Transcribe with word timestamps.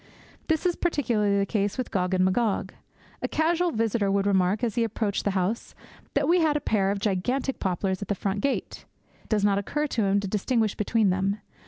That 0.47 0.65
is 0.65 0.75
particularly 0.75 1.37
the 1.37 1.45
case 1.45 1.77
with 1.77 1.91
Gog 1.91 2.15
and 2.15 2.25
Magog. 2.25 2.73
A 3.21 3.27
casual 3.27 3.69
visitor 3.71 4.09
would 4.09 4.25
remark, 4.25 4.63
as 4.63 4.73
he 4.73 4.83
approached 4.83 5.25
the 5.25 5.29
house, 5.37 5.75
that 6.15 6.27
we 6.27 6.39
had 6.39 6.57
a 6.57 6.59
pair 6.59 6.89
of 6.89 6.97
gigantic 6.97 7.59
poplars 7.59 8.01
at 8.01 8.07
the 8.07 8.15
front 8.15 8.41
gate. 8.41 8.85
It 9.21 9.29
does 9.29 9.45
not 9.45 9.59
occur 9.59 9.85
to 9.85 10.05
him 10.05 10.19
to 10.19 10.27
distinguish 10.27 10.73
between 10.73 11.11
them. 11.11 11.37